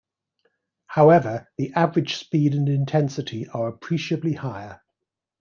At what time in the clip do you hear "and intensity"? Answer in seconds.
2.55-3.47